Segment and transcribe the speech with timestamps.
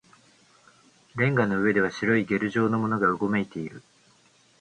[1.13, 3.83] 瓦礫の上では白いゲル状のものがうごめいている